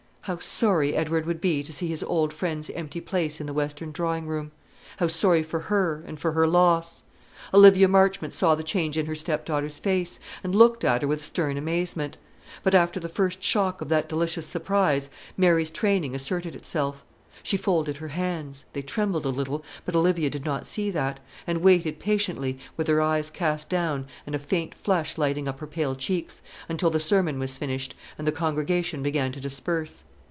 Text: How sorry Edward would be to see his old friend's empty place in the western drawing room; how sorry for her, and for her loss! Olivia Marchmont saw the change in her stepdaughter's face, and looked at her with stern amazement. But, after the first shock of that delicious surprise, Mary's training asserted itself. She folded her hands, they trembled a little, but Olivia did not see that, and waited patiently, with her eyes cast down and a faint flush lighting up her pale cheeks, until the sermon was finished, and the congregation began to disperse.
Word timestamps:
How 0.25 0.37
sorry 0.37 0.95
Edward 0.95 1.25
would 1.25 1.41
be 1.41 1.63
to 1.63 1.73
see 1.73 1.87
his 1.87 2.03
old 2.03 2.31
friend's 2.31 2.69
empty 2.69 3.01
place 3.01 3.41
in 3.41 3.47
the 3.47 3.53
western 3.55 3.91
drawing 3.91 4.27
room; 4.27 4.51
how 4.97 5.07
sorry 5.07 5.41
for 5.41 5.61
her, 5.61 6.03
and 6.05 6.19
for 6.19 6.33
her 6.33 6.45
loss! 6.45 7.01
Olivia 7.55 7.87
Marchmont 7.87 8.35
saw 8.35 8.53
the 8.53 8.61
change 8.61 8.99
in 8.99 9.07
her 9.07 9.15
stepdaughter's 9.15 9.79
face, 9.79 10.19
and 10.43 10.53
looked 10.53 10.83
at 10.83 11.01
her 11.01 11.07
with 11.07 11.25
stern 11.25 11.57
amazement. 11.57 12.17
But, 12.61 12.75
after 12.75 12.99
the 12.99 13.09
first 13.09 13.41
shock 13.41 13.81
of 13.81 13.89
that 13.89 14.07
delicious 14.07 14.45
surprise, 14.45 15.09
Mary's 15.37 15.71
training 15.71 16.13
asserted 16.13 16.55
itself. 16.55 17.03
She 17.41 17.57
folded 17.57 17.97
her 17.97 18.09
hands, 18.09 18.63
they 18.73 18.83
trembled 18.83 19.25
a 19.25 19.29
little, 19.29 19.63
but 19.85 19.95
Olivia 19.95 20.29
did 20.29 20.45
not 20.45 20.67
see 20.67 20.91
that, 20.91 21.19
and 21.47 21.61
waited 21.63 21.97
patiently, 21.97 22.59
with 22.77 22.85
her 22.89 23.01
eyes 23.01 23.31
cast 23.31 23.69
down 23.71 24.05
and 24.27 24.35
a 24.35 24.39
faint 24.39 24.75
flush 24.75 25.17
lighting 25.17 25.47
up 25.47 25.59
her 25.59 25.65
pale 25.67 25.95
cheeks, 25.95 26.43
until 26.69 26.91
the 26.91 26.99
sermon 26.99 27.39
was 27.39 27.57
finished, 27.57 27.95
and 28.19 28.27
the 28.27 28.31
congregation 28.31 29.01
began 29.01 29.31
to 29.31 29.39
disperse. 29.39 30.03